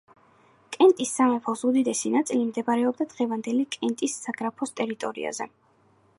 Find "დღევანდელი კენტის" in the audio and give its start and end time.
3.13-4.19